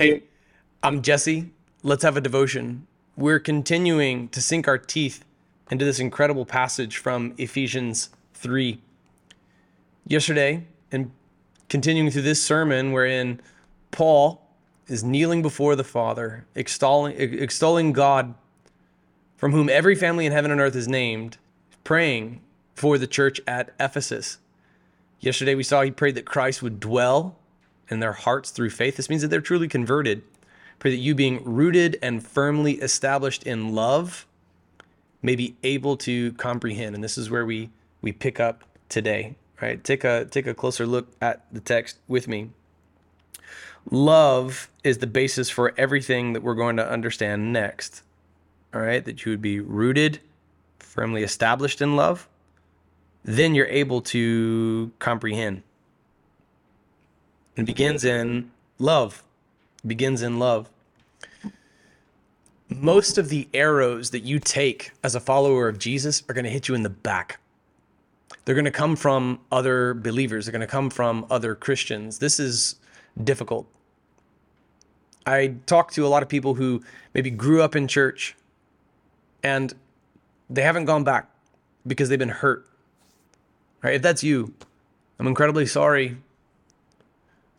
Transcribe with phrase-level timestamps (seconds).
[0.00, 0.22] Hey,
[0.82, 1.50] I'm Jesse.
[1.82, 2.86] Let's have a devotion.
[3.18, 5.26] We're continuing to sink our teeth
[5.70, 8.80] into this incredible passage from Ephesians 3.
[10.06, 11.10] Yesterday, and
[11.68, 13.42] continuing through this sermon, wherein
[13.90, 14.40] Paul
[14.86, 18.32] is kneeling before the Father, extolling, extolling God,
[19.36, 21.36] from whom every family in heaven and earth is named,
[21.84, 22.40] praying
[22.74, 24.38] for the church at Ephesus.
[25.18, 27.36] Yesterday, we saw he prayed that Christ would dwell
[27.90, 28.96] in their hearts through faith.
[28.96, 30.22] This means that they're truly converted.
[30.78, 34.26] Pray that you, being rooted and firmly established in love,
[35.22, 36.94] may be able to comprehend.
[36.94, 39.34] And this is where we we pick up today.
[39.60, 39.82] Right?
[39.82, 42.50] Take a take a closer look at the text with me.
[43.90, 48.02] Love is the basis for everything that we're going to understand next.
[48.72, 50.20] All right, that you would be rooted,
[50.78, 52.28] firmly established in love.
[53.24, 55.62] Then you're able to comprehend.
[57.56, 59.22] It begins in love.
[59.86, 60.68] Begins in love.
[62.68, 66.50] Most of the arrows that you take as a follower of Jesus are going to
[66.50, 67.40] hit you in the back.
[68.44, 72.18] They're going to come from other believers, they're going to come from other Christians.
[72.18, 72.76] This is
[73.22, 73.66] difficult.
[75.26, 78.36] I talk to a lot of people who maybe grew up in church
[79.42, 79.74] and
[80.48, 81.28] they haven't gone back
[81.86, 82.66] because they've been hurt.
[83.82, 83.94] Right?
[83.94, 84.54] If that's you,
[85.18, 86.16] I'm incredibly sorry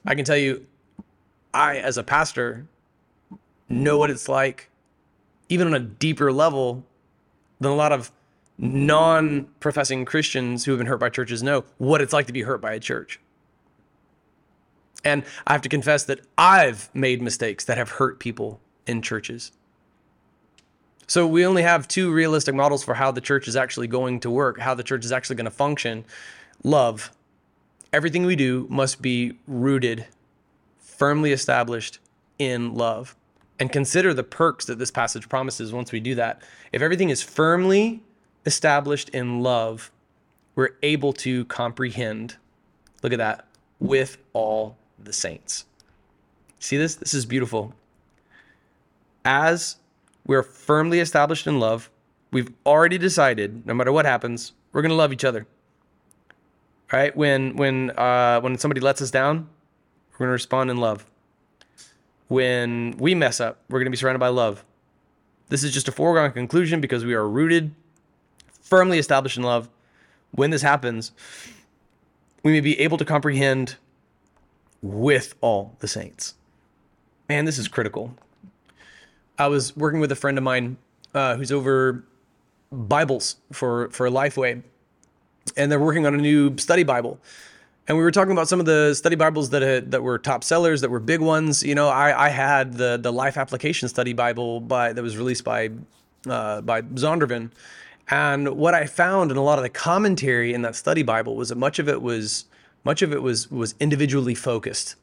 [0.05, 0.65] I can tell you,
[1.53, 2.65] I, as a pastor,
[3.69, 4.69] know what it's like,
[5.49, 6.83] even on a deeper level
[7.59, 8.11] than a lot of
[8.57, 12.41] non professing Christians who have been hurt by churches know what it's like to be
[12.41, 13.19] hurt by a church.
[15.03, 19.51] And I have to confess that I've made mistakes that have hurt people in churches.
[21.07, 24.29] So we only have two realistic models for how the church is actually going to
[24.29, 26.05] work, how the church is actually going to function
[26.63, 27.11] love
[27.93, 30.05] Everything we do must be rooted,
[30.79, 31.99] firmly established
[32.39, 33.15] in love.
[33.59, 36.41] And consider the perks that this passage promises once we do that.
[36.71, 38.01] If everything is firmly
[38.45, 39.91] established in love,
[40.55, 42.37] we're able to comprehend,
[43.03, 43.45] look at that,
[43.79, 45.65] with all the saints.
[46.59, 46.95] See this?
[46.95, 47.73] This is beautiful.
[49.25, 49.75] As
[50.25, 51.89] we're firmly established in love,
[52.31, 55.45] we've already decided, no matter what happens, we're going to love each other
[56.91, 57.15] right?
[57.15, 59.49] When when uh, when somebody lets us down,
[60.13, 61.05] we're gonna respond in love.
[62.27, 64.63] When we mess up, we're gonna be surrounded by love.
[65.49, 67.73] This is just a foregone conclusion because we are rooted,
[68.61, 69.69] firmly established in love.
[70.31, 71.11] When this happens,
[72.43, 73.75] we may be able to comprehend
[74.81, 76.35] with all the saints.
[77.27, 78.15] Man, this is critical.
[79.37, 80.77] I was working with a friend of mine
[81.13, 82.03] uh, who's over
[82.71, 84.63] Bibles for for a Lifeway,
[85.55, 87.19] and they're working on a new study Bible.
[87.87, 90.43] And we were talking about some of the study Bibles that had, that were top
[90.43, 91.63] sellers, that were big ones.
[91.63, 95.43] You know, I, I had the the Life Application Study Bible by that was released
[95.43, 95.71] by
[96.29, 97.51] uh, by Zondervan,
[98.09, 101.49] and what I found in a lot of the commentary in that study Bible was
[101.49, 102.45] that much of it was
[102.83, 104.95] much of it was was individually focused.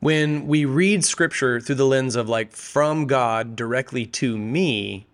[0.00, 5.06] When we read Scripture through the lens of like from God directly to me,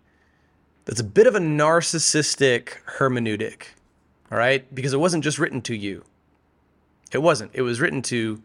[0.84, 3.69] that's a bit of a narcissistic hermeneutic
[4.31, 4.73] all right?
[4.75, 6.05] Because it wasn't just written to you.
[7.13, 7.51] It wasn't.
[7.55, 8.41] It was written to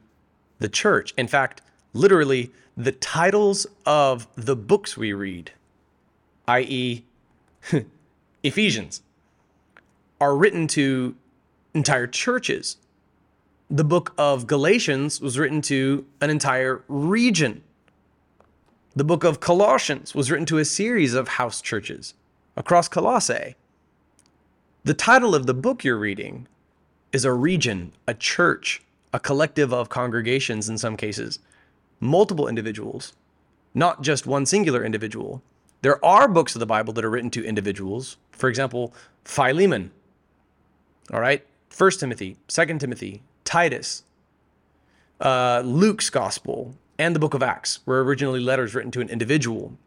[0.60, 1.14] the church.
[1.18, 1.62] In fact,
[1.94, 5.52] literally, the titles of the books we read,
[6.48, 7.04] i.e.,
[8.44, 9.02] Ephesians,
[10.20, 11.16] are written to
[11.74, 12.78] entire churches.
[13.70, 17.64] The book of Galatians was written to an entire region.
[18.96, 22.14] The book of Colossians was written to a series of house churches
[22.56, 23.56] across Colossae.
[24.86, 26.48] The title of the book you're reading
[27.12, 31.40] is a region, a church, a collective of congregations in some cases,
[32.00, 33.14] multiple individuals,
[33.74, 35.42] not just one singular individual.
[35.82, 38.18] There are books of the Bible that are written to individuals.
[38.32, 39.90] For example, Philemon.
[41.12, 44.04] All right, First Timothy, Second Timothy, Titus,
[45.20, 49.80] uh, Luke's Gospel, and the Book of Acts were originally letters written to an individual.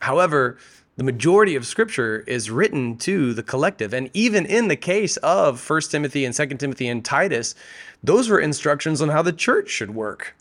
[0.00, 0.58] However,
[0.96, 5.68] the majority of scripture is written to the collective and even in the case of
[5.68, 7.54] 1 timothy and 2 timothy and titus
[8.02, 10.34] those were instructions on how the church should work.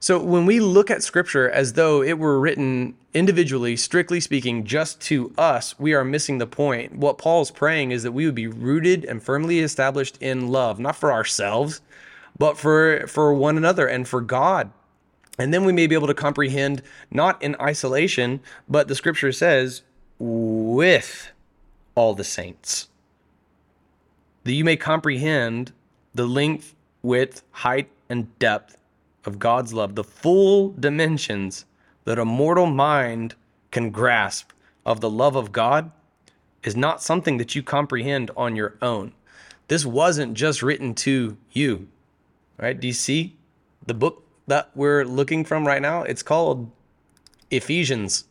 [0.00, 5.00] So when we look at scripture as though it were written individually strictly speaking just
[5.02, 6.96] to us we are missing the point.
[6.96, 10.96] What paul's praying is that we would be rooted and firmly established in love not
[10.96, 11.82] for ourselves
[12.38, 14.70] but for for one another and for god
[15.38, 19.82] and then we may be able to comprehend not in isolation, but the scripture says,
[20.18, 21.30] with
[21.94, 22.88] all the saints.
[24.44, 25.72] That you may comprehend
[26.14, 28.76] the length, width, height, and depth
[29.24, 31.64] of God's love, the full dimensions
[32.04, 33.34] that a mortal mind
[33.70, 34.50] can grasp
[34.84, 35.90] of the love of God,
[36.62, 39.12] is not something that you comprehend on your own.
[39.68, 41.88] This wasn't just written to you,
[42.58, 42.78] right?
[42.78, 43.36] Do you see
[43.86, 46.02] the book that we're looking from right now?
[46.02, 46.70] It's called
[47.50, 48.24] Ephesians.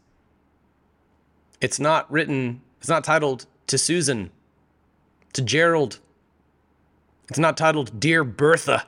[1.62, 4.32] It's not written, it's not titled to Susan,
[5.34, 6.00] to Gerald.
[7.30, 8.86] It's not titled Dear Bertha.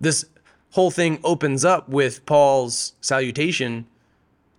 [0.00, 0.24] This
[0.70, 3.86] whole thing opens up with Paul's salutation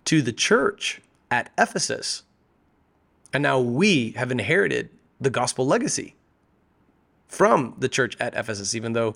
[0.04, 1.00] to the church
[1.30, 2.22] at Ephesus.
[3.32, 6.14] And now we have inherited the gospel legacy
[7.26, 9.14] from the church at Ephesus, even though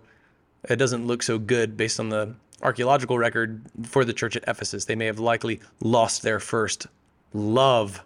[0.69, 4.85] it doesn't look so good based on the archaeological record for the church at Ephesus.
[4.85, 6.87] They may have likely lost their first
[7.35, 8.05] love.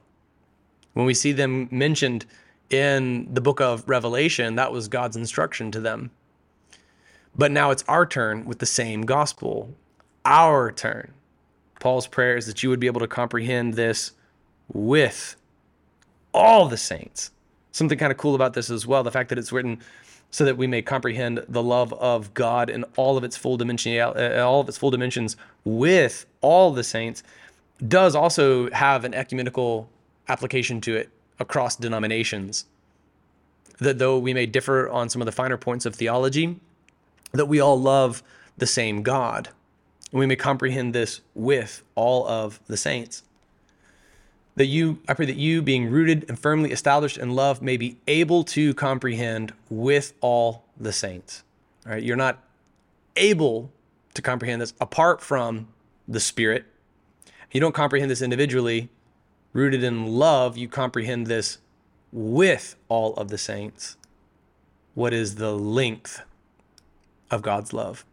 [0.94, 2.24] When we see them mentioned
[2.70, 6.10] in the book of Revelation, that was God's instruction to them.
[7.36, 9.74] But now it's our turn with the same gospel.
[10.24, 11.12] Our turn.
[11.80, 14.12] Paul's prayer is that you would be able to comprehend this
[14.72, 15.36] with
[16.32, 17.30] all the saints.
[17.72, 19.80] Something kind of cool about this as well the fact that it's written
[20.36, 23.98] so that we may comprehend the love of God in all of its full dimension,
[23.98, 25.34] uh, all of its full dimensions
[25.64, 27.22] with all the saints,
[27.88, 29.88] does also have an ecumenical
[30.28, 31.08] application to it
[31.40, 32.66] across denominations.
[33.78, 36.60] That though we may differ on some of the finer points of theology,
[37.32, 38.22] that we all love
[38.58, 39.48] the same God.
[40.12, 43.22] And we may comprehend this with all of the saints.
[44.56, 47.98] That you, I pray that you, being rooted and firmly established in love, may be
[48.06, 51.44] able to comprehend with all the saints.
[51.84, 52.42] All right, you're not
[53.16, 53.70] able
[54.14, 55.68] to comprehend this apart from
[56.08, 56.64] the Spirit.
[57.52, 58.88] You don't comprehend this individually.
[59.52, 61.58] Rooted in love, you comprehend this
[62.12, 63.96] with all of the saints.
[64.94, 66.22] What is the length
[67.30, 68.04] of God's love.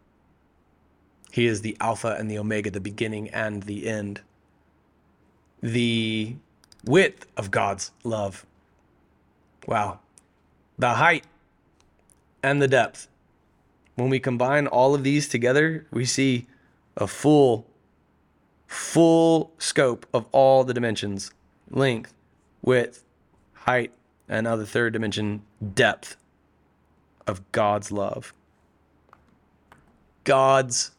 [1.30, 4.20] He is the Alpha and the Omega, the beginning and the end.
[5.64, 6.36] The
[6.84, 8.44] width of God's love.
[9.66, 10.00] Wow.
[10.78, 11.24] The height
[12.42, 13.08] and the depth.
[13.94, 16.46] When we combine all of these together, we see
[16.98, 17.66] a full,
[18.66, 21.30] full scope of all the dimensions
[21.70, 22.12] length,
[22.60, 23.02] width,
[23.54, 23.92] height,
[24.28, 25.40] and now the third dimension,
[25.74, 26.18] depth
[27.26, 28.34] of God's love.
[30.24, 30.90] God's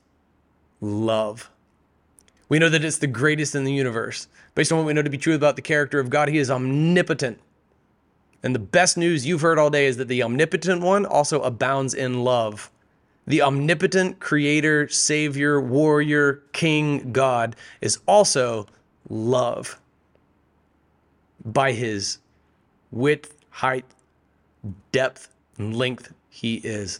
[0.81, 1.51] love.
[2.47, 4.27] We know that it's the greatest in the universe.
[4.53, 6.51] Based on what we know to be true about the character of God, He is
[6.51, 7.39] omnipotent.
[8.43, 11.93] And the best news you've heard all day is that the omnipotent one also abounds
[11.95, 12.71] in love.
[13.25, 18.67] The omnipotent creator, savior, warrior, king, God is also
[19.09, 19.79] love.
[21.43, 22.19] By his
[22.91, 23.85] width, height,
[24.91, 26.99] depth, and length, he is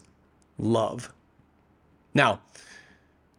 [0.58, 1.12] love.
[2.12, 2.40] Now,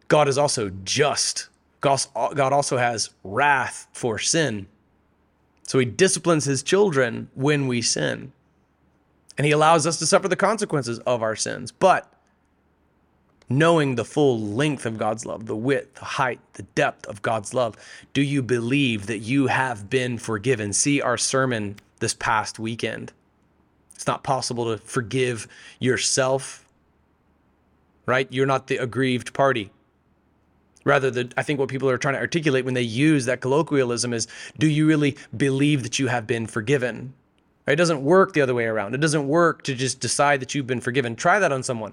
[0.08, 1.48] God is also just.
[1.80, 4.66] God also has wrath for sin.
[5.62, 8.32] So he disciplines his children when we sin.
[9.36, 11.70] And he allows us to suffer the consequences of our sins.
[11.70, 12.12] But
[13.48, 17.54] knowing the full length of God's love, the width, the height, the depth of God's
[17.54, 17.76] love,
[18.12, 20.72] do you believe that you have been forgiven?
[20.72, 23.12] See our sermon this past weekend.
[23.94, 25.46] It's not possible to forgive
[25.78, 26.64] yourself
[28.08, 28.26] right?
[28.32, 29.70] You're not the aggrieved party.
[30.88, 34.14] Rather, the, I think what people are trying to articulate when they use that colloquialism
[34.14, 34.26] is
[34.58, 37.12] do you really believe that you have been forgiven?
[37.66, 38.94] It doesn't work the other way around.
[38.94, 41.14] It doesn't work to just decide that you've been forgiven.
[41.14, 41.92] Try that on someone.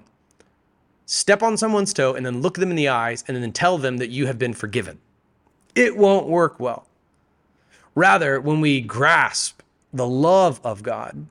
[1.04, 3.98] Step on someone's toe and then look them in the eyes and then tell them
[3.98, 4.98] that you have been forgiven.
[5.74, 6.86] It won't work well.
[7.94, 9.60] Rather, when we grasp
[9.92, 11.26] the love of God,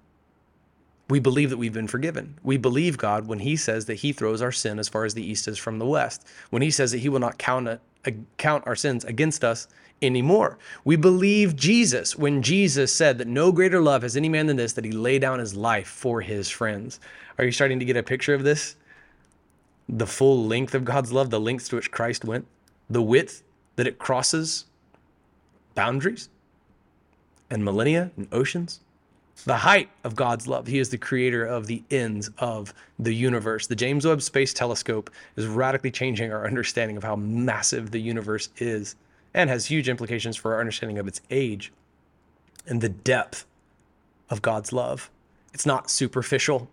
[1.08, 2.38] we believe that we've been forgiven.
[2.44, 5.26] We believe God when He says that He throws our sin as far as the
[5.26, 6.26] east is from the west.
[6.50, 9.68] When He says that He will not count, a, uh, count our sins against us
[10.02, 10.58] anymore.
[10.84, 14.74] We believe Jesus when Jesus said that no greater love has any man than this,
[14.74, 17.00] that He lay down His life for His friends.
[17.38, 18.76] Are you starting to get a picture of this?
[19.88, 22.48] The full length of God's love, the lengths to which Christ went,
[22.90, 23.44] the width
[23.76, 24.66] that it crosses
[25.76, 26.30] boundaries
[27.52, 28.80] and millennia and oceans
[29.44, 30.66] the height of God's love.
[30.66, 33.68] He is the creator of the ends of the universe.
[33.68, 38.50] The James Webb Space Telescope is radically changing our understanding of how massive the universe
[38.58, 38.96] is
[39.34, 41.72] and has huge implications for our understanding of its age
[42.66, 43.46] and the depth
[44.30, 45.12] of God's love.
[45.54, 46.70] It's not superficial.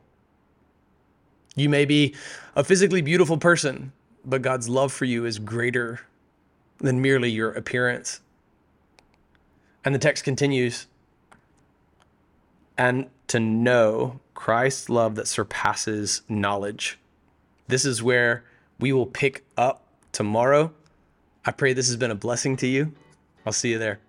[1.54, 2.14] You may be
[2.56, 3.92] a physically beautiful person,
[4.24, 6.00] but God's love for you is greater
[6.78, 8.20] than merely your appearance.
[9.84, 10.86] And the text continues
[12.76, 16.98] and to know Christ's love that surpasses knowledge.
[17.68, 18.44] This is where
[18.78, 20.72] We will pick up tomorrow.
[21.44, 22.92] I pray this has been a blessing to you.
[23.46, 24.00] I'll see you there.